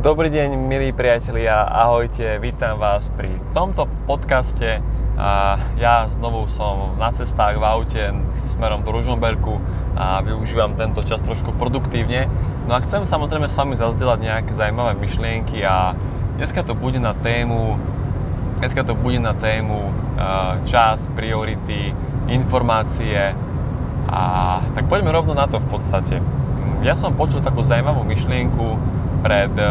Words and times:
Dobrý 0.00 0.32
deň, 0.32 0.56
milí 0.56 0.96
priatelia, 0.96 1.60
ahojte, 1.60 2.40
vítam 2.40 2.80
vás 2.80 3.12
pri 3.12 3.36
tomto 3.52 3.84
podcaste. 4.08 4.80
A 5.20 5.60
ja 5.76 6.08
znovu 6.08 6.48
som 6.48 6.96
na 6.96 7.12
cestách 7.12 7.60
v 7.60 7.64
aute 7.68 8.08
smerom 8.48 8.80
do 8.80 8.96
Ružomberku 8.96 9.60
a 10.00 10.24
využívam 10.24 10.72
tento 10.72 11.04
čas 11.04 11.20
trošku 11.20 11.52
produktívne. 11.52 12.32
No 12.64 12.80
a 12.80 12.80
chcem 12.80 13.04
samozrejme 13.04 13.44
s 13.44 13.52
vami 13.52 13.76
zazdieľať 13.76 14.18
nejaké 14.24 14.52
zaujímavé 14.56 14.96
myšlienky 14.96 15.60
a 15.68 15.92
dneska 16.40 16.64
to 16.64 16.72
bude 16.72 16.96
na 16.96 17.12
tému 17.12 17.76
dneska 18.56 18.80
to 18.88 18.96
bude 18.96 19.20
na 19.20 19.36
tému 19.36 19.84
čas, 20.64 21.12
priority, 21.12 21.92
informácie 22.24 23.36
a 24.08 24.22
tak 24.72 24.88
poďme 24.88 25.12
rovno 25.12 25.36
na 25.36 25.44
to 25.44 25.60
v 25.60 25.68
podstate. 25.68 26.24
Ja 26.80 26.96
som 26.96 27.12
počul 27.12 27.44
takú 27.44 27.60
zaujímavú 27.60 28.00
myšlienku, 28.08 28.80
pred 29.20 29.52
e, 29.54 29.64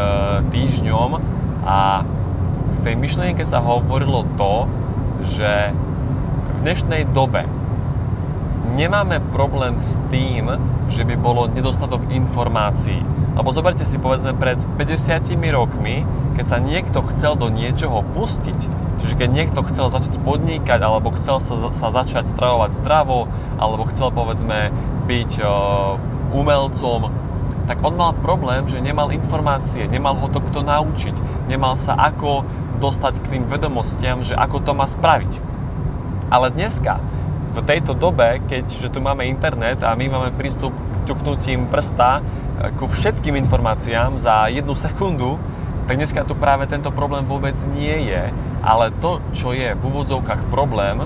týždňom 0.53 1.09
a 1.65 2.05
v 2.69 2.79
tej 2.85 2.95
myšlienke 2.95 3.43
sa 3.43 3.59
hovorilo 3.59 4.23
to, 4.39 4.69
že 5.25 5.73
v 6.55 6.57
dnešnej 6.63 7.09
dobe 7.11 7.43
nemáme 8.77 9.19
problém 9.33 9.81
s 9.81 9.97
tým, 10.13 10.47
že 10.87 11.03
by 11.03 11.15
bolo 11.19 11.49
nedostatok 11.49 12.05
informácií. 12.13 13.01
Lebo 13.35 13.49
zoberte 13.51 13.83
si 13.83 13.99
povedzme 13.99 14.35
pred 14.35 14.59
50 14.77 15.35
rokmi, 15.51 16.03
keď 16.35 16.45
sa 16.45 16.57
niekto 16.59 17.03
chcel 17.13 17.35
do 17.35 17.51
niečoho 17.51 18.03
pustiť, 18.15 18.59
čiže 18.99 19.15
keď 19.15 19.29
niekto 19.31 19.59
chcel 19.67 19.91
začať 19.91 20.19
podnikať, 20.23 20.79
alebo 20.79 21.11
chcel 21.15 21.39
sa, 21.39 21.71
sa 21.71 21.87
začať 21.91 22.31
stravovať 22.31 22.75
zdravo, 22.79 23.27
alebo 23.59 23.87
chcel 23.91 24.11
povedzme 24.11 24.71
byť 25.07 25.31
uh, 25.39 26.35
umelcom, 26.35 27.11
tak 27.69 27.85
on 27.85 27.93
mal 27.93 28.17
problém, 28.17 28.65
že 28.65 28.81
nemal 28.81 29.13
informácie, 29.13 29.85
nemal 29.85 30.17
ho 30.17 30.25
to 30.25 30.41
kto 30.41 30.65
naučiť, 30.65 31.13
nemal 31.45 31.77
sa 31.77 31.93
ako 31.93 32.41
dostať 32.81 33.21
k 33.21 33.37
tým 33.37 33.43
vedomostiam, 33.45 34.25
že 34.25 34.33
ako 34.33 34.65
to 34.65 34.73
má 34.73 34.89
spraviť. 34.89 35.37
Ale 36.33 36.49
dneska, 36.49 36.97
v 37.53 37.61
tejto 37.61 37.93
dobe, 37.93 38.41
keďže 38.49 38.89
tu 38.89 38.97
máme 38.97 39.29
internet 39.29 39.85
a 39.85 39.93
my 39.93 40.09
máme 40.09 40.29
prístup 40.33 40.73
k 40.73 41.13
ťuknutím 41.13 41.69
prsta 41.69 42.25
eh, 42.25 42.73
ku 42.73 42.89
všetkým 42.89 43.37
informáciám 43.37 44.17
za 44.17 44.49
jednu 44.49 44.73
sekundu, 44.73 45.37
tak 45.85 45.97
dneska 45.97 46.25
tu 46.25 46.33
práve 46.33 46.65
tento 46.65 46.89
problém 46.89 47.25
vôbec 47.25 47.57
nie 47.69 48.09
je. 48.09 48.33
Ale 48.65 48.93
to, 48.97 49.21
čo 49.33 49.53
je 49.53 49.73
v 49.73 49.81
úvodzovkách 49.81 50.49
problém, 50.53 51.05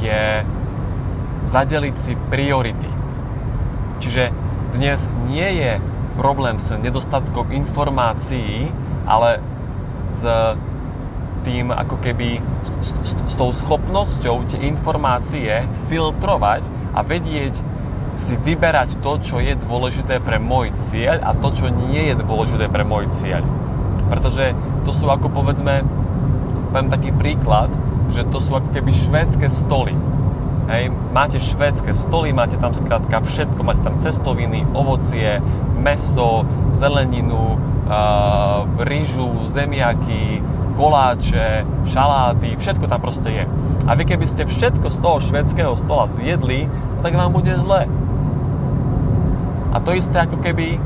je 0.00 0.44
zadeliť 1.44 1.96
si 2.00 2.12
priority. 2.32 2.88
Čiže 4.00 4.49
dnes 4.74 5.06
nie 5.26 5.46
je 5.60 5.72
problém 6.14 6.58
s 6.58 6.70
nedostatkom 6.74 7.50
informácií, 7.54 8.70
ale 9.06 9.42
s 10.10 10.22
tým 11.40 11.72
ako 11.72 11.96
keby 12.04 12.42
s, 12.60 12.70
s, 12.84 12.90
s, 13.00 13.12
s 13.16 13.34
tou 13.34 13.48
schopnosťou 13.56 14.44
tie 14.52 14.60
informácie 14.68 15.64
filtrovať 15.88 16.68
a 16.92 17.00
vedieť 17.00 17.56
si 18.20 18.36
vyberať 18.36 19.00
to, 19.00 19.16
čo 19.24 19.40
je 19.40 19.56
dôležité 19.56 20.20
pre 20.20 20.36
môj 20.36 20.76
cieľ 20.76 21.24
a 21.24 21.32
to, 21.32 21.48
čo 21.56 21.72
nie 21.72 22.12
je 22.12 22.14
dôležité 22.20 22.68
pre 22.68 22.84
môj 22.84 23.08
cieľ. 23.08 23.40
Pretože 24.12 24.52
to 24.84 24.92
sú 24.92 25.08
ako 25.08 25.32
povedzme, 25.32 25.80
poviem 26.68 26.92
taký 26.92 27.16
príklad, 27.16 27.72
že 28.12 28.28
to 28.28 28.36
sú 28.36 28.60
ako 28.60 28.68
keby 28.76 28.92
švédske 28.92 29.48
stoly 29.48 29.96
Hej, 30.68 30.92
máte 31.10 31.40
švédske 31.40 31.96
stoly, 31.96 32.36
máte 32.36 32.60
tam 32.60 32.76
skrátka 32.76 33.24
všetko, 33.24 33.60
máte 33.64 33.80
tam 33.80 33.96
cestoviny, 34.04 34.68
ovocie, 34.76 35.40
meso, 35.80 36.44
zeleninu, 36.76 37.56
uh, 37.88 38.68
rýžu, 38.84 39.48
zemiaky, 39.48 40.44
koláče, 40.76 41.64
šaláty, 41.88 42.60
všetko 42.60 42.84
tam 42.86 43.00
proste 43.00 43.30
je. 43.32 43.44
A 43.88 43.96
vy 43.96 44.04
keby 44.04 44.26
ste 44.28 44.44
všetko 44.44 44.92
z 44.92 44.98
toho 45.00 45.18
švedského 45.24 45.72
stola 45.74 46.06
zjedli, 46.12 46.68
tak 47.00 47.16
vám 47.16 47.32
bude 47.32 47.56
zle. 47.56 47.88
A 49.72 49.76
to 49.80 49.96
isté 49.96 50.22
ako 50.22 50.38
keby 50.44 50.76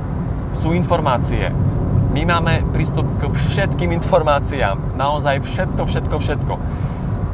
sú 0.54 0.70
informácie. 0.70 1.50
My 2.14 2.22
máme 2.22 2.62
prístup 2.70 3.10
k 3.18 3.26
všetkým 3.26 3.90
informáciám. 3.98 4.94
Naozaj 4.94 5.42
všetko, 5.42 5.82
všetko, 5.82 6.16
všetko. 6.22 6.54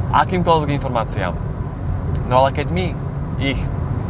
Akýmkoľvek 0.09 0.69
informáciám 0.73 1.50
No 2.27 2.43
ale 2.43 2.55
keď 2.55 2.67
my 2.71 2.87
ich 3.41 3.59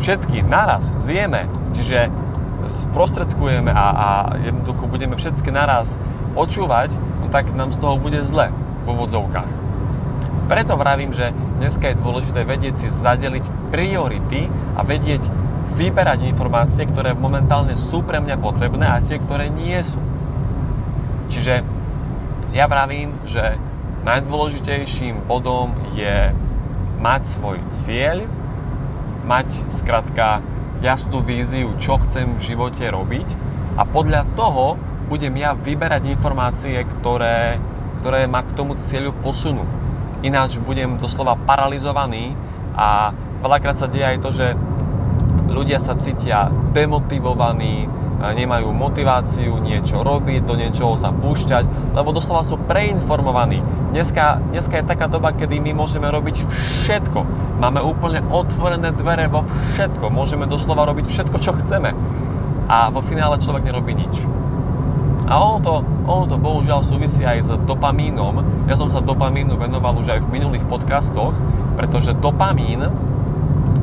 všetky 0.02 0.42
naraz 0.46 0.90
zjeme, 0.98 1.46
čiže 1.78 2.10
sprostredkujeme 2.68 3.74
a, 3.74 3.88
a 3.90 4.10
jednoducho 4.42 4.86
budeme 4.86 5.18
všetky 5.18 5.50
naraz 5.50 5.94
počúvať, 6.38 6.94
no 7.22 7.30
tak 7.34 7.50
nám 7.54 7.74
z 7.74 7.82
toho 7.82 7.98
bude 7.98 8.22
zle 8.22 8.54
v 8.86 8.86
úvodzovkách. 8.94 9.52
Preto 10.52 10.76
vravím, 10.76 11.16
že 11.16 11.32
dneska 11.58 11.94
je 11.94 12.02
dôležité 12.02 12.44
vedieť 12.44 12.76
si 12.84 12.88
zadeliť 12.92 13.72
priority 13.72 14.52
a 14.76 14.84
vedieť 14.84 15.24
vyberať 15.80 16.28
informácie, 16.28 16.84
ktoré 16.84 17.16
momentálne 17.16 17.80
sú 17.80 18.04
pre 18.04 18.20
mňa 18.20 18.36
potrebné 18.36 18.84
a 18.84 19.00
tie, 19.00 19.16
ktoré 19.16 19.48
nie 19.48 19.80
sú. 19.80 20.02
Čiže 21.32 21.64
ja 22.52 22.68
vravím, 22.68 23.16
že 23.24 23.56
najdôležitejším 24.04 25.24
bodom 25.30 25.72
je 25.96 26.36
mať 27.02 27.22
svoj 27.26 27.58
cieľ, 27.74 28.30
mať 29.26 29.50
skratka 29.74 30.46
jasnú 30.86 31.26
víziu, 31.26 31.74
čo 31.82 31.98
chcem 32.06 32.38
v 32.38 32.46
živote 32.54 32.86
robiť 32.86 33.28
a 33.78 33.84
podľa 33.86 34.30
toho 34.38 34.78
budem 35.10 35.34
ja 35.42 35.58
vyberať 35.58 36.08
informácie, 36.08 36.78
ktoré, 36.86 37.58
ktoré 38.00 38.30
ma 38.30 38.46
k 38.46 38.56
tomu 38.56 38.78
cieľu 38.80 39.12
posunú. 39.20 39.66
Ináč 40.22 40.62
budem 40.62 41.02
doslova 41.02 41.36
paralizovaný 41.36 42.38
a 42.78 43.12
veľakrát 43.42 43.82
sa 43.82 43.90
deje 43.90 44.06
aj 44.06 44.18
to, 44.22 44.30
že 44.32 44.48
ľudia 45.52 45.82
sa 45.82 45.98
cítia 45.98 46.48
demotivovaní, 46.72 47.90
nemajú 48.22 48.70
motiváciu 48.70 49.58
niečo 49.58 50.06
robiť, 50.06 50.46
do 50.46 50.54
niečoho 50.54 50.94
sa 50.94 51.10
púšťať, 51.10 51.98
lebo 51.98 52.14
doslova 52.14 52.46
sú 52.46 52.62
preinformovaní. 52.70 53.60
Dneska, 53.92 54.40
dneska 54.56 54.80
je 54.80 54.88
taká 54.88 55.12
doba, 55.12 55.36
kedy 55.36 55.60
my 55.60 55.76
môžeme 55.76 56.08
robiť 56.08 56.48
všetko. 56.88 57.28
Máme 57.60 57.84
úplne 57.84 58.24
otvorené 58.32 58.96
dvere 58.96 59.28
vo 59.28 59.44
všetko. 59.76 60.08
Môžeme 60.08 60.48
doslova 60.48 60.88
robiť 60.88 61.12
všetko, 61.12 61.38
čo 61.44 61.52
chceme. 61.60 61.92
A 62.72 62.88
vo 62.88 63.04
finále 63.04 63.36
človek 63.44 63.68
nerobí 63.68 63.92
nič. 63.92 64.24
A 65.28 65.44
ono 65.44 65.60
to, 65.60 65.74
ono 66.08 66.24
to 66.24 66.40
bohužiaľ 66.40 66.88
súvisí 66.88 67.28
aj 67.28 67.40
s 67.44 67.52
dopamínom. 67.68 68.64
Ja 68.72 68.80
som 68.80 68.88
sa 68.88 69.04
dopamínu 69.04 69.60
venoval 69.60 70.00
už 70.00 70.08
aj 70.16 70.20
v 70.24 70.40
minulých 70.40 70.64
podcastoch, 70.72 71.36
pretože 71.76 72.16
dopamín 72.16 72.88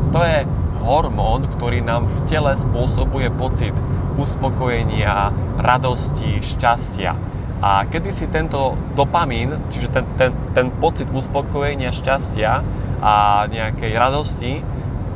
to 0.09 0.21
je 0.25 0.49
hormón, 0.89 1.53
ktorý 1.53 1.85
nám 1.85 2.09
v 2.09 2.19
tele 2.25 2.57
spôsobuje 2.57 3.29
pocit 3.37 3.77
uspokojenia, 4.17 5.37
radosti, 5.61 6.41
šťastia. 6.41 7.13
A 7.59 7.83
kedysi 7.91 8.31
tento 8.31 8.79
dopamín, 8.95 9.59
čiže 9.75 9.91
ten, 9.91 10.05
ten, 10.15 10.31
ten 10.55 10.71
pocit 10.79 11.11
uspokojenia, 11.11 11.91
šťastia 11.91 12.63
a 13.03 13.47
nejakej 13.51 13.93
radosti 13.99 14.63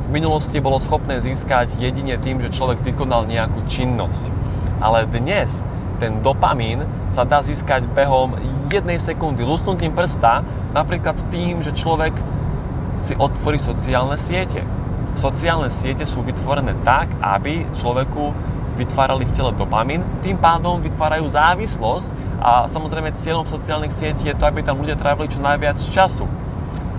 v 0.03 0.07
minulosti 0.11 0.59
bolo 0.59 0.83
schopné 0.83 1.23
získať 1.23 1.79
jedine 1.79 2.19
tým, 2.19 2.43
že 2.43 2.51
človek 2.51 2.83
vykonal 2.83 3.23
nejakú 3.23 3.63
činnosť. 3.71 4.27
Ale 4.83 5.07
dnes 5.07 5.63
ten 6.03 6.19
dopamín 6.19 6.83
sa 7.07 7.23
dá 7.23 7.39
získať 7.39 7.87
behom 7.95 8.35
jednej 8.67 8.99
sekundy, 8.99 9.47
lusnutím 9.47 9.95
prsta, 9.95 10.43
napríklad 10.75 11.15
tým, 11.31 11.63
že 11.63 11.71
človek 11.71 12.11
si 12.99 13.15
otvorí 13.15 13.55
sociálne 13.55 14.19
siete. 14.19 14.67
Sociálne 15.15 15.71
siete 15.71 16.03
sú 16.03 16.19
vytvorené 16.19 16.75
tak, 16.83 17.07
aby 17.23 17.63
človeku 17.71 18.35
vytvárali 18.73 19.25
v 19.29 19.35
tele 19.35 19.51
dopamín, 19.53 20.01
tým 20.25 20.37
pádom 20.37 20.81
vytvárajú 20.81 21.29
závislosť 21.29 22.09
a 22.43 22.65
samozrejme 22.67 23.15
cieľom 23.15 23.47
sociálnych 23.47 23.95
sietí 23.95 24.27
je 24.27 24.35
to, 24.35 24.43
aby 24.43 24.65
tam 24.65 24.81
ľudia 24.81 24.99
trávili 24.99 25.31
čo 25.31 25.39
najviac 25.39 25.79
času. 25.79 26.25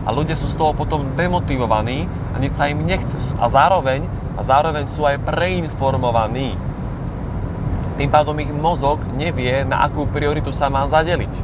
A 0.04 0.12
ľudia 0.12 0.36
sú 0.36 0.48
z 0.48 0.56
toho 0.56 0.76
potom 0.76 1.16
demotivovaní 1.16 2.04
a 2.32 2.36
nič 2.36 2.56
sa 2.56 2.68
im 2.68 2.84
nechce. 2.84 3.16
A 3.40 3.48
zároveň, 3.48 4.04
a 4.36 4.40
zároveň 4.44 4.84
sú 4.92 5.04
aj 5.08 5.20
preinformovaní. 5.24 6.56
Tým 7.96 8.10
pádom 8.10 8.36
ich 8.42 8.52
mozog 8.52 9.00
nevie, 9.16 9.64
na 9.64 9.86
akú 9.86 10.04
prioritu 10.04 10.52
sa 10.52 10.68
má 10.68 10.84
zadeliť, 10.84 11.32
e, 11.32 11.42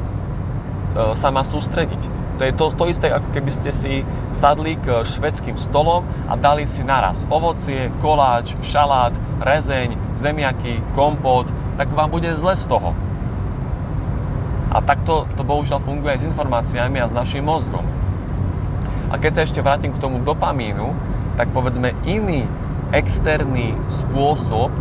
sa 1.17 1.31
má 1.33 1.47
sústrediť. 1.47 2.20
To 2.41 2.49
je 2.49 2.57
to, 2.57 2.73
to 2.73 2.89
isté, 2.89 3.13
ako 3.13 3.37
keby 3.37 3.53
ste 3.53 3.69
si 3.69 4.01
sadli 4.33 4.81
k 4.81 5.05
švedským 5.05 5.61
stolom 5.61 6.09
a 6.25 6.41
dali 6.41 6.65
si 6.65 6.81
naraz 6.81 7.21
ovocie, 7.29 7.93
koláč, 8.01 8.57
šalát, 8.65 9.13
rezeň, 9.45 10.17
zemiaky, 10.17 10.81
kompot, 10.97 11.53
tak 11.77 11.93
vám 11.93 12.09
bude 12.09 12.33
zle 12.41 12.57
z 12.57 12.65
toho. 12.65 12.97
A 14.73 14.81
takto 14.81 15.29
to 15.37 15.45
bohužiaľ 15.45 15.85
funguje 15.85 16.17
aj 16.17 16.21
s 16.25 16.29
informáciami 16.33 16.97
a 17.05 17.11
s 17.11 17.13
našim 17.13 17.45
mozgom. 17.45 17.85
A 19.13 19.21
keď 19.21 19.37
sa 19.37 19.45
ešte 19.45 19.61
vrátim 19.61 19.93
k 19.93 20.01
tomu 20.01 20.25
dopamínu, 20.25 20.97
tak 21.37 21.53
povedzme 21.53 21.93
iný 22.09 22.49
externý 22.89 23.77
spôsob 23.93 24.73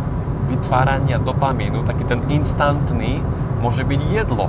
vytvárania 0.48 1.20
dopamínu, 1.20 1.84
taký 1.84 2.08
ten 2.08 2.24
instantný, 2.32 3.20
môže 3.60 3.84
byť 3.84 4.00
jedlo. 4.08 4.48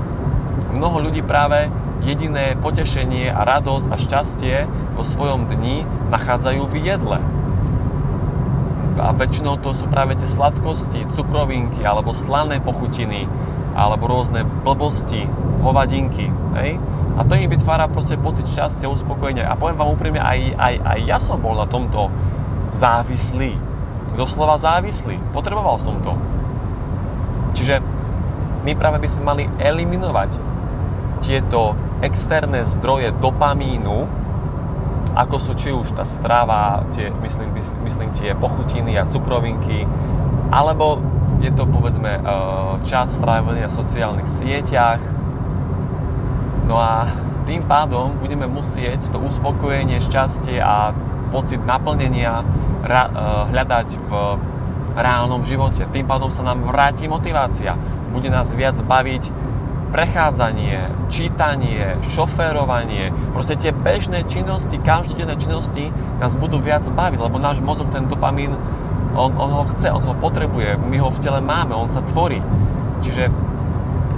Mnoho 0.71 1.11
ľudí 1.11 1.19
práve 1.19 1.67
jediné 2.01 2.57
potešenie 2.57 3.29
a 3.29 3.45
radosť 3.45 3.87
a 3.93 3.95
šťastie 3.97 4.55
vo 4.97 5.03
svojom 5.05 5.45
dni 5.47 5.85
nachádzajú 6.09 6.63
v 6.67 6.75
jedle. 6.81 7.19
A 9.01 9.15
väčšinou 9.15 9.57
to 9.61 9.73
sú 9.73 9.87
práve 9.87 10.13
tie 10.19 10.29
sladkosti, 10.29 11.09
cukrovinky 11.09 11.81
alebo 11.81 12.13
slané 12.13 12.61
pochutiny 12.61 13.25
alebo 13.71 14.11
rôzne 14.11 14.43
blbosti, 14.43 15.25
hovadinky. 15.63 16.27
Hej? 16.59 16.75
A 17.15 17.23
to 17.23 17.39
im 17.39 17.47
vytvára 17.47 17.87
proste 17.87 18.19
pocit 18.19 18.45
šťastia, 18.51 18.91
uspokojenia. 18.91 19.47
A 19.47 19.55
poviem 19.55 19.79
vám 19.79 19.95
úprimne, 19.95 20.19
aj, 20.19 20.57
aj, 20.59 20.75
aj 20.83 20.99
ja 21.07 21.17
som 21.23 21.39
bol 21.39 21.55
na 21.55 21.65
tomto 21.65 22.11
závislý. 22.75 23.55
Doslova 24.19 24.59
závislý. 24.59 25.17
Potreboval 25.31 25.79
som 25.79 26.03
to. 26.03 26.19
Čiže 27.55 27.79
my 28.67 28.75
práve 28.75 28.99
by 28.99 29.07
sme 29.07 29.23
mali 29.23 29.43
eliminovať 29.59 30.50
tieto 31.21 31.77
externé 32.01 32.65
zdroje 32.65 33.13
dopamínu, 33.21 34.09
ako 35.13 35.35
sú 35.37 35.51
či 35.53 35.69
už 35.71 35.93
tá 35.93 36.07
strava, 36.07 36.87
tie, 36.95 37.11
myslím, 37.21 37.49
myslím 37.85 38.09
tie 38.17 38.33
pochutiny 38.33 38.95
a 38.97 39.05
cukrovinky, 39.05 39.85
alebo 40.51 40.99
je 41.41 41.51
to 41.51 41.65
povedzme 41.67 42.19
e, 42.19 42.21
čas 42.85 43.17
strávený 43.17 43.65
na 43.65 43.71
sociálnych 43.71 44.29
sieťach. 44.29 45.01
No 46.69 46.77
a 46.77 47.09
tým 47.49 47.65
pádom 47.65 48.15
budeme 48.21 48.45
musieť 48.45 49.09
to 49.09 49.17
uspokojenie, 49.17 49.99
šťastie 49.99 50.61
a 50.61 50.93
pocit 51.33 51.59
naplnenia 51.65 52.45
ra, 52.85 53.03
e, 53.07 53.11
hľadať 53.51 53.87
v 54.05 54.11
reálnom 54.95 55.41
živote. 55.47 55.87
Tým 55.89 56.05
pádom 56.07 56.29
sa 56.29 56.43
nám 56.43 56.67
vráti 56.67 57.07
motivácia. 57.07 57.75
Bude 58.11 58.27
nás 58.27 58.51
viac 58.51 58.75
baviť 58.79 59.50
prechádzanie, 59.91 61.11
čítanie, 61.11 61.99
šoférovanie, 62.15 63.11
proste 63.35 63.59
tie 63.59 63.75
bežné 63.75 64.23
činnosti, 64.25 64.79
každodenné 64.79 65.35
činnosti 65.35 65.91
nás 66.17 66.33
budú 66.39 66.63
viac 66.63 66.87
baviť, 66.87 67.19
lebo 67.19 67.37
náš 67.37 67.59
mozog 67.59 67.91
ten 67.91 68.07
dopamín, 68.07 68.55
on, 69.11 69.35
on 69.35 69.51
ho 69.51 69.63
chce, 69.75 69.91
on 69.91 70.01
ho 70.07 70.15
potrebuje, 70.15 70.79
my 70.79 70.97
ho 71.03 71.11
v 71.11 71.19
tele 71.19 71.43
máme, 71.43 71.75
on 71.75 71.91
sa 71.91 71.99
tvorí. 72.07 72.39
Čiže 73.03 73.27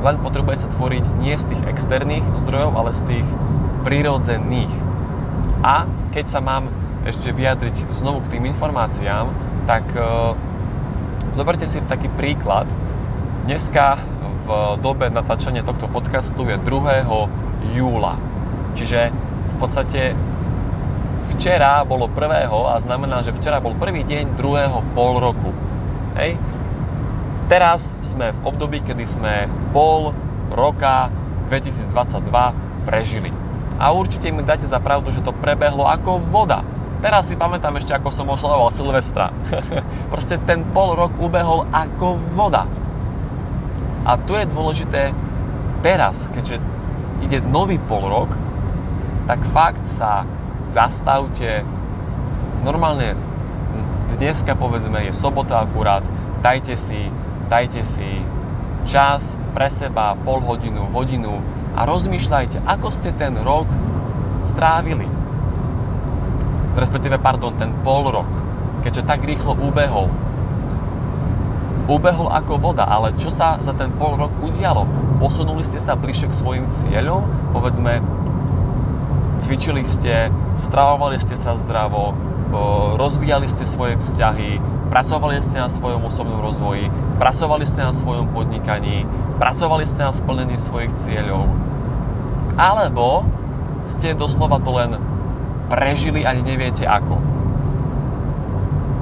len 0.06 0.16
potrebuje 0.22 0.68
sa 0.68 0.70
tvoriť 0.70 1.04
nie 1.18 1.34
z 1.34 1.50
tých 1.50 1.62
externých 1.66 2.26
zdrojov, 2.46 2.72
ale 2.78 2.92
z 2.94 3.02
tých 3.10 3.28
prirodzených. 3.82 4.74
A 5.66 5.90
keď 6.14 6.26
sa 6.30 6.40
mám 6.44 6.70
ešte 7.08 7.34
vyjadriť 7.34 7.98
znovu 7.98 8.22
k 8.28 8.38
tým 8.38 8.48
informáciám, 8.52 9.32
tak 9.64 9.84
e, 9.96 10.00
zoberte 11.36 11.68
si 11.68 11.80
taký 11.88 12.12
príklad. 12.14 12.68
Dneska 13.48 14.00
dobe 14.80 15.08
natáčania 15.08 15.64
tohto 15.64 15.88
podcastu 15.88 16.48
je 16.48 16.58
2. 16.60 17.76
júla. 17.76 18.20
Čiže 18.74 19.14
v 19.54 19.56
podstate 19.62 20.18
včera 21.36 21.82
bolo 21.88 22.12
prvého 22.12 22.68
a 22.68 22.80
znamená, 22.82 23.24
že 23.24 23.32
včera 23.32 23.64
bol 23.64 23.78
prvý 23.78 24.04
deň 24.04 24.36
druhého 24.36 24.84
pol 24.94 25.22
roku. 25.22 25.50
Hej? 26.20 26.36
Teraz 27.48 27.96
sme 28.04 28.32
v 28.32 28.40
období, 28.48 28.80
kedy 28.84 29.04
sme 29.08 29.48
pol 29.72 30.16
roka 30.52 31.12
2022 31.52 32.88
prežili. 32.88 33.32
A 33.82 33.92
určite 33.92 34.30
mi 34.30 34.46
dáte 34.46 34.70
za 34.70 34.78
pravdu, 34.80 35.10
že 35.12 35.26
to 35.26 35.36
prebehlo 35.36 35.88
ako 35.88 36.22
voda. 36.32 36.62
Teraz 37.04 37.28
si 37.28 37.36
pamätám 37.36 37.76
ešte, 37.76 37.92
ako 37.92 38.10
som 38.16 38.32
oslavoval 38.32 38.72
Silvestra. 38.72 39.36
Proste 40.14 40.40
ten 40.48 40.64
pol 40.72 40.96
rok 40.96 41.20
ubehol 41.20 41.68
ako 41.68 42.16
voda. 42.32 42.64
A 44.04 44.20
tu 44.20 44.36
je 44.36 44.44
dôležité 44.44 45.16
teraz, 45.80 46.28
keďže 46.36 46.60
ide 47.24 47.40
nový 47.40 47.80
pol 47.80 48.04
rok, 48.04 48.36
tak 49.32 49.40
fakt 49.56 49.88
sa 49.88 50.28
zastavte. 50.60 51.64
Normálne 52.68 53.16
dneska 54.20 54.60
povedzme 54.60 55.08
je 55.08 55.16
sobota 55.16 55.64
akurát, 55.64 56.04
dajte 56.44 56.76
si, 56.76 57.08
dajte 57.48 57.88
si 57.88 58.24
čas 58.84 59.40
pre 59.56 59.72
seba, 59.72 60.20
pol 60.20 60.44
hodinu, 60.44 60.92
hodinu 60.92 61.40
a 61.74 61.88
rozmýšľajte, 61.88 62.68
ako 62.68 62.88
ste 62.92 63.16
ten 63.16 63.40
rok 63.40 63.72
strávili. 64.44 65.08
Respektíve, 66.76 67.16
pardon, 67.24 67.56
ten 67.56 67.72
pol 67.88 68.12
rok, 68.12 68.28
keďže 68.84 69.08
tak 69.08 69.24
rýchlo 69.24 69.56
ubehol 69.56 70.12
ubehol 71.88 72.32
ako 72.32 72.60
voda, 72.60 72.88
ale 72.88 73.16
čo 73.20 73.28
sa 73.28 73.60
za 73.60 73.76
ten 73.76 73.92
pol 74.00 74.16
rok 74.16 74.32
udialo? 74.40 74.88
Posunuli 75.20 75.68
ste 75.68 75.84
sa 75.84 76.00
bližšie 76.00 76.32
k 76.32 76.38
svojim 76.38 76.66
cieľom? 76.72 77.24
Povedzme, 77.52 78.00
cvičili 79.44 79.84
ste, 79.84 80.32
stravovali 80.56 81.20
ste 81.20 81.36
sa 81.36 81.60
zdravo, 81.60 82.16
rozvíjali 82.96 83.50
ste 83.52 83.68
svoje 83.68 84.00
vzťahy, 84.00 84.62
pracovali 84.88 85.42
ste 85.44 85.60
na 85.60 85.68
svojom 85.68 86.06
osobnom 86.08 86.40
rozvoji, 86.40 86.88
pracovali 87.20 87.66
ste 87.68 87.84
na 87.84 87.94
svojom 87.98 88.32
podnikaní, 88.32 89.04
pracovali 89.42 89.84
ste 89.84 90.08
na 90.08 90.14
splnení 90.16 90.56
svojich 90.62 90.94
cieľov. 91.02 91.50
Alebo 92.56 93.26
ste 93.90 94.16
doslova 94.16 94.62
to 94.62 94.72
len 94.72 95.02
prežili 95.68 96.24
ani 96.24 96.46
neviete 96.46 96.86
ako. 96.86 97.18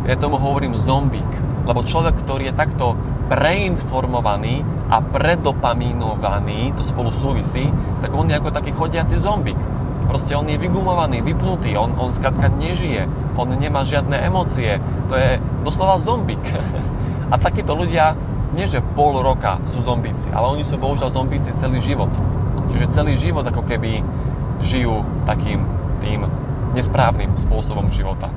Ja 0.08 0.18
tomu 0.18 0.42
hovorím 0.42 0.74
zombík 0.80 1.51
lebo 1.66 1.86
človek, 1.86 2.18
ktorý 2.26 2.52
je 2.52 2.60
takto 2.60 2.98
preinformovaný 3.32 4.66
a 4.92 5.00
predopamínovaný, 5.00 6.76
to 6.76 6.84
spolu 6.84 7.16
súvisí, 7.16 7.72
tak 8.04 8.12
on 8.12 8.28
je 8.28 8.36
ako 8.36 8.52
taký 8.52 8.76
chodiaci 8.76 9.16
zombik. 9.22 9.58
Proste 10.10 10.36
on 10.36 10.50
je 10.50 10.60
vygumovaný, 10.60 11.24
vypnutý, 11.24 11.80
on, 11.80 11.96
on 11.96 12.12
skrátka 12.12 12.52
nežije, 12.52 13.08
on 13.40 13.48
nemá 13.56 13.88
žiadne 13.88 14.20
emócie, 14.20 14.84
to 15.08 15.16
je 15.16 15.40
doslova 15.64 16.04
zombik. 16.04 16.44
A 17.32 17.40
takíto 17.40 17.72
ľudia 17.72 18.20
nie 18.52 18.68
že 18.68 18.84
pol 18.84 19.16
roka 19.24 19.64
sú 19.64 19.80
zombíci, 19.80 20.28
ale 20.36 20.60
oni 20.60 20.68
sú 20.68 20.76
bohužiaľ 20.76 21.08
zombíci 21.16 21.56
celý 21.56 21.80
život. 21.80 22.12
Čiže 22.76 22.92
celý 22.92 23.16
život 23.16 23.48
ako 23.48 23.64
keby 23.64 24.04
žijú 24.60 25.08
takým 25.24 25.64
tým 26.04 26.28
nesprávnym 26.76 27.32
spôsobom 27.40 27.88
života. 27.92 28.28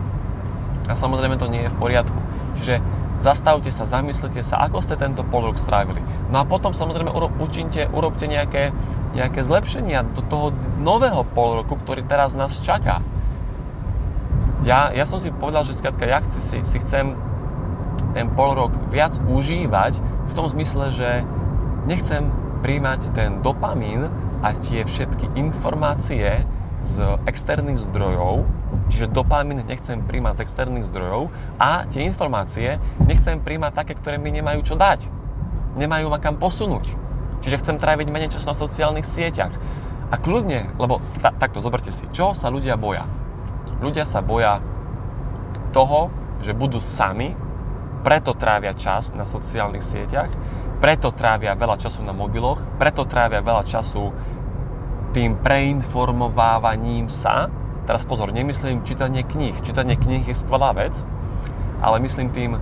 A 0.87 0.95
samozrejme 0.95 1.35
to 1.35 1.51
nie 1.51 1.67
je 1.67 1.73
v 1.73 1.81
poriadku. 1.81 2.19
Čiže 2.61 2.79
zastavte 3.25 3.73
sa, 3.73 3.89
zamyslite 3.89 4.45
sa, 4.45 4.61
ako 4.69 4.85
ste 4.85 5.01
tento 5.01 5.25
pol 5.25 5.49
rok 5.49 5.57
strávili. 5.57 6.05
No 6.29 6.41
a 6.41 6.45
potom 6.45 6.77
samozrejme 6.77 7.09
učinte, 7.41 7.89
urobte 7.89 8.29
nejaké, 8.29 8.69
nejaké 9.17 9.41
zlepšenia 9.41 10.05
do 10.13 10.21
toho 10.29 10.53
nového 10.77 11.25
pol 11.33 11.65
roku, 11.65 11.81
ktorý 11.81 12.05
teraz 12.05 12.37
nás 12.37 12.61
čaká. 12.61 13.01
Ja, 14.69 14.93
ja 14.93 15.09
som 15.09 15.17
si 15.17 15.33
povedal, 15.33 15.65
že 15.65 15.77
skrátka 15.77 16.05
ja 16.05 16.21
chci, 16.21 16.41
si, 16.45 16.59
si 16.69 16.77
chcem 16.85 17.17
ten 18.13 18.29
pol 18.37 18.53
rok 18.53 18.73
viac 18.93 19.17
užívať 19.25 19.97
v 20.29 20.33
tom 20.37 20.47
zmysle, 20.53 20.93
že 20.93 21.25
nechcem 21.89 22.29
príjmať 22.61 23.13
ten 23.17 23.41
dopamín 23.41 24.09
a 24.45 24.53
tie 24.53 24.85
všetky 24.85 25.33
informácie 25.37 26.45
z 26.85 26.97
externých 27.25 27.81
zdrojov, 27.89 28.45
čiže 28.93 29.11
dopamín 29.11 29.65
nechcem 29.65 30.01
príjmať 30.05 30.41
z 30.41 30.43
externých 30.45 30.89
zdrojov 30.89 31.33
a 31.57 31.89
tie 31.89 32.05
informácie 32.05 32.77
nechcem 33.05 33.41
príjmať 33.41 33.73
také, 33.73 33.93
ktoré 33.97 34.21
mi 34.21 34.31
nemajú 34.35 34.61
čo 34.65 34.75
dať. 34.77 35.09
Nemajú 35.75 36.07
ma 36.09 36.23
kam 36.23 36.37
posunúť. 36.39 36.87
Čiže 37.45 37.61
chcem 37.61 37.77
tráviť 37.77 38.09
menej 38.09 38.33
času 38.33 38.53
na 38.53 38.57
sociálnych 38.57 39.05
sieťach. 39.05 39.53
A 40.13 40.17
kľudne, 40.21 40.73
lebo 40.79 41.01
ta, 41.21 41.35
takto 41.35 41.59
zoberte 41.61 41.91
si, 41.91 42.07
čo 42.13 42.33
sa 42.37 42.49
ľudia 42.53 42.79
boja? 42.79 43.09
Ľudia 43.83 44.07
sa 44.07 44.23
boja 44.23 44.63
toho, 45.75 46.13
že 46.45 46.55
budú 46.55 46.79
sami, 46.79 47.35
preto 48.05 48.37
trávia 48.37 48.77
čas 48.77 49.17
na 49.17 49.25
sociálnych 49.25 49.81
sieťach, 49.81 50.29
preto 50.79 51.09
trávia 51.09 51.57
veľa 51.57 51.81
času 51.81 52.05
na 52.05 52.13
mobiloch, 52.13 52.61
preto 52.77 53.09
trávia 53.09 53.41
veľa 53.41 53.65
času 53.65 54.13
tým 55.17 55.41
preinformovávaním 55.41 57.09
sa, 57.09 57.49
teraz 57.85 58.05
pozor, 58.09 58.33
nemyslím 58.33 58.85
čítanie 58.85 59.23
kníh, 59.25 59.57
čítanie 59.65 59.97
kníh 59.97 60.25
je 60.25 60.37
skvelá 60.37 60.73
vec, 60.73 60.97
ale 61.85 62.01
myslím 62.01 62.33
tým 62.33 62.57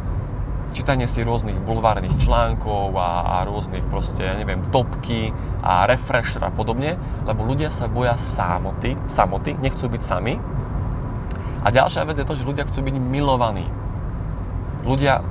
čítanie 0.73 1.05
si 1.05 1.21
rôznych 1.23 1.61
bulvárnych 1.63 2.17
článkov 2.19 2.97
a, 2.97 3.41
a 3.41 3.47
rôznych 3.47 3.85
proste, 3.93 4.25
ja 4.25 4.35
neviem, 4.35 4.65
topky 4.73 5.31
a 5.61 5.85
refresher 5.85 6.43
a 6.43 6.51
podobne, 6.51 6.97
lebo 7.29 7.45
ľudia 7.45 7.69
sa 7.69 7.87
boja 7.87 8.17
samoty, 8.17 8.97
samoty, 9.07 9.55
nechcú 9.61 9.87
byť 9.87 10.03
sami. 10.03 10.41
A 11.63 11.69
ďalšia 11.71 12.09
vec 12.09 12.19
je 12.19 12.27
to, 12.27 12.35
že 12.35 12.49
ľudia 12.49 12.67
chcú 12.67 12.83
byť 12.83 12.97
milovaní. 12.99 13.69
Ľudia 14.83 15.23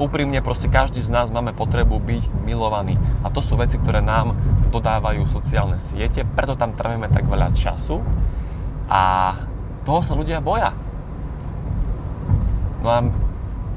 úprimne 0.00 0.40
proste 0.40 0.72
každý 0.72 1.04
z 1.04 1.12
nás 1.12 1.28
máme 1.28 1.52
potrebu 1.52 2.00
byť 2.00 2.32
milovaný. 2.48 2.96
A 3.20 3.28
to 3.28 3.44
sú 3.44 3.60
veci, 3.60 3.76
ktoré 3.76 4.00
nám 4.00 4.32
dodávajú 4.72 5.28
sociálne 5.28 5.76
siete, 5.76 6.24
preto 6.24 6.56
tam 6.56 6.72
trávime 6.72 7.12
tak 7.12 7.28
veľa 7.28 7.52
času 7.52 8.00
a 8.86 9.34
toho 9.86 10.00
sa 10.02 10.18
ľudia 10.18 10.42
boja. 10.42 10.74
No 12.82 12.88
a 12.90 12.98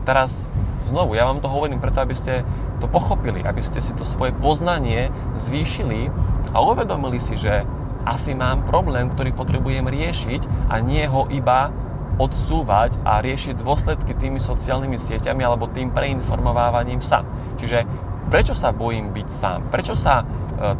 teraz 0.05 0.45
znovu, 0.89 1.13
ja 1.13 1.29
vám 1.29 1.41
to 1.41 1.49
hovorím 1.49 1.81
preto, 1.81 2.01
aby 2.01 2.17
ste 2.17 2.41
to 2.81 2.89
pochopili, 2.89 3.45
aby 3.45 3.61
ste 3.61 3.81
si 3.83 3.93
to 3.93 4.07
svoje 4.07 4.33
poznanie 4.37 5.13
zvýšili 5.37 6.09
a 6.53 6.57
uvedomili 6.65 7.21
si, 7.21 7.37
že 7.37 7.67
asi 8.07 8.33
mám 8.33 8.65
problém, 8.65 9.11
ktorý 9.11 9.35
potrebujem 9.35 9.85
riešiť 9.85 10.71
a 10.71 10.81
nie 10.81 11.03
ho 11.05 11.27
iba 11.29 11.69
odsúvať 12.19 12.99
a 13.07 13.23
riešiť 13.23 13.63
dôsledky 13.63 14.11
tými 14.17 14.43
sociálnymi 14.43 14.99
sieťami 14.99 15.41
alebo 15.45 15.71
tým 15.71 15.93
preinformovávaním 15.95 16.99
sa. 16.99 17.23
Čiže 17.55 17.87
prečo 18.27 18.51
sa 18.51 18.75
bojím 18.75 19.15
byť 19.15 19.27
sám? 19.31 19.59
Prečo 19.71 19.95
sa 19.95 20.21
e, 20.21 20.25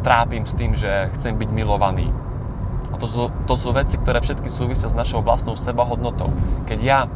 trápim 0.04 0.44
s 0.44 0.52
tým, 0.52 0.76
že 0.76 1.08
chcem 1.16 1.36
byť 1.40 1.48
milovaný? 1.48 2.12
To 3.00 3.06
sú, 3.08 3.32
to 3.48 3.54
sú 3.56 3.72
veci, 3.72 3.96
ktoré 3.96 4.20
všetky 4.20 4.52
súvisia 4.52 4.92
s 4.92 4.96
našou 4.96 5.24
vlastnou 5.24 5.56
sebahodnotou. 5.56 6.28
Keď 6.68 6.78
ja 6.84 7.08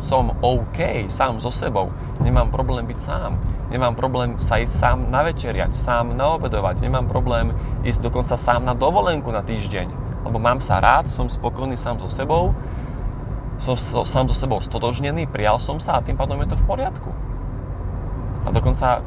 som 0.00 0.36
OK 0.40 1.08
sám 1.12 1.40
so 1.40 1.52
sebou, 1.52 1.92
nemám 2.24 2.48
problém 2.48 2.88
byť 2.88 3.00
sám, 3.00 3.36
nemám 3.68 3.96
problém 3.96 4.40
sa 4.40 4.60
ísť 4.60 4.74
sám 4.74 4.98
na 5.08 5.24
večeriať, 5.24 5.76
sám 5.76 6.16
naobedovať, 6.16 6.80
nemám 6.84 7.08
problém 7.08 7.52
ísť 7.84 8.00
dokonca 8.00 8.36
sám 8.36 8.64
na 8.64 8.72
dovolenku 8.72 9.28
na 9.28 9.44
týždeň, 9.44 9.88
lebo 10.24 10.40
mám 10.40 10.64
sa 10.64 10.80
rád, 10.80 11.08
som 11.08 11.28
spokojný 11.28 11.76
sám 11.76 12.00
so 12.00 12.08
sebou, 12.08 12.56
som 13.60 13.76
so, 13.76 14.04
sám 14.04 14.28
so 14.28 14.36
sebou 14.36 14.58
stotožnený, 14.60 15.28
prijal 15.28 15.60
som 15.60 15.80
sa 15.80 16.00
a 16.00 16.04
tým 16.04 16.16
pádom 16.16 16.40
je 16.42 16.52
to 16.52 16.60
v 16.60 16.64
poriadku. 16.64 17.10
A 18.44 18.52
dokonca 18.52 19.00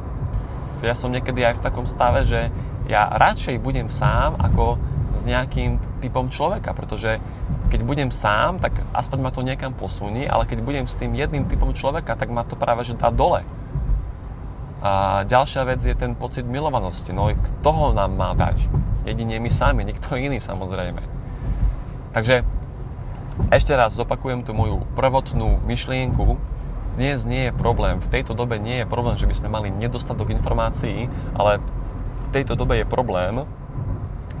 ja 0.82 0.94
som 0.94 1.10
niekedy 1.10 1.42
aj 1.42 1.58
v 1.58 1.64
takom 1.64 1.86
stave, 1.86 2.22
že 2.22 2.54
ja 2.88 3.06
radšej 3.12 3.60
budem 3.60 3.92
sám 3.92 4.40
ako 4.40 4.80
s 5.18 5.22
nejakým 5.28 5.76
typom 6.00 6.32
človeka, 6.32 6.72
pretože 6.72 7.20
keď 7.68 7.80
budem 7.84 8.08
sám, 8.08 8.62
tak 8.62 8.80
aspoň 8.96 9.18
ma 9.20 9.30
to 9.34 9.44
niekam 9.44 9.76
posunie, 9.76 10.24
ale 10.24 10.48
keď 10.48 10.64
budem 10.64 10.86
s 10.88 10.96
tým 10.96 11.12
jedným 11.12 11.44
typom 11.44 11.76
človeka, 11.76 12.16
tak 12.16 12.32
ma 12.32 12.48
to 12.48 12.56
práve 12.56 12.88
že 12.88 12.96
dá 12.96 13.12
dole. 13.12 13.44
A 14.78 15.26
ďalšia 15.26 15.66
vec 15.66 15.82
je 15.82 15.92
ten 15.92 16.14
pocit 16.14 16.46
milovanosti. 16.46 17.10
No 17.10 17.28
kto 17.28 17.70
ho 17.74 17.86
nám 17.90 18.14
má 18.14 18.30
dať? 18.32 18.62
Jedine 19.04 19.42
my 19.42 19.50
sami, 19.50 19.82
nikto 19.82 20.14
iný 20.14 20.38
samozrejme. 20.38 21.02
Takže 22.14 22.46
ešte 23.50 23.74
raz 23.74 23.94
zopakujem 23.98 24.46
tú 24.46 24.54
moju 24.54 24.86
prvotnú 24.94 25.58
myšlienku. 25.66 26.38
Dnes 26.98 27.22
nie 27.26 27.50
je 27.50 27.52
problém, 27.54 28.02
v 28.02 28.10
tejto 28.10 28.34
dobe 28.34 28.58
nie 28.58 28.82
je 28.82 28.86
problém, 28.90 29.14
že 29.14 29.26
by 29.30 29.34
sme 29.34 29.48
mali 29.50 29.68
nedostatok 29.70 30.34
informácií, 30.34 31.06
ale 31.38 31.62
v 32.28 32.34
tejto 32.36 32.54
dobe 32.54 32.76
je 32.78 32.86
problém, 32.86 33.48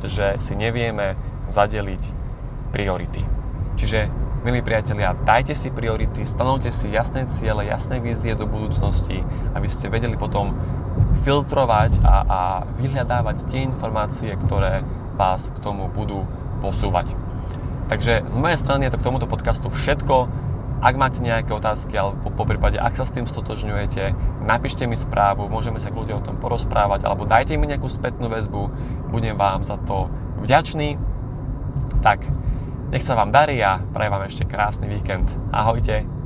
že 0.04 0.36
si 0.44 0.52
nevieme 0.52 1.16
zadeliť 1.48 2.02
priority. 2.70 3.24
Čiže 3.80 4.28
Milí 4.38 4.62
priatelia, 4.62 5.18
dajte 5.18 5.58
si 5.58 5.66
priority, 5.66 6.22
stanovte 6.22 6.70
si 6.70 6.94
jasné 6.94 7.26
ciele, 7.26 7.66
jasné 7.66 7.98
vízie 7.98 8.38
do 8.38 8.46
budúcnosti, 8.46 9.26
aby 9.50 9.66
ste 9.66 9.90
vedeli 9.90 10.14
potom 10.14 10.54
filtrovať 11.26 11.98
a, 12.06 12.16
a 12.22 12.40
vyhľadávať 12.78 13.50
tie 13.50 13.66
informácie, 13.66 14.30
ktoré 14.38 14.86
vás 15.18 15.50
k 15.50 15.58
tomu 15.58 15.90
budú 15.90 16.22
posúvať. 16.62 17.18
Takže 17.90 18.30
z 18.30 18.36
mojej 18.38 18.62
strany 18.62 18.86
je 18.86 18.94
to 18.94 19.00
k 19.02 19.06
tomuto 19.10 19.26
podcastu 19.26 19.74
všetko. 19.74 20.30
Ak 20.78 20.94
máte 20.96 21.20
nejaké 21.20 21.50
otázky, 21.52 21.98
alebo 21.98 22.30
po 22.32 22.46
prípade, 22.46 22.80
ak 22.80 22.96
sa 22.96 23.04
s 23.04 23.12
tým 23.12 23.26
stotožňujete, 23.26 24.14
napíšte 24.46 24.86
mi 24.86 24.96
správu, 24.96 25.50
môžeme 25.50 25.82
sa 25.82 25.90
k 25.90 25.98
ľuďom 26.00 26.22
o 26.22 26.26
tom 26.26 26.36
porozprávať, 26.40 27.04
alebo 27.04 27.28
dajte 27.28 27.58
mi 27.60 27.68
nejakú 27.68 27.90
spätnú 27.90 28.32
väzbu, 28.32 28.72
budem 29.12 29.36
vám 29.36 29.66
za 29.66 29.76
to 29.84 30.08
vďačný. 30.40 30.96
Tak, 32.00 32.24
nech 32.88 33.04
sa 33.04 33.18
vám 33.18 33.34
darí 33.34 33.60
a 33.60 33.84
prajem 33.92 34.14
vám 34.16 34.24
ešte 34.24 34.48
krásny 34.48 34.88
víkend. 34.88 35.28
Ahojte. 35.52 36.08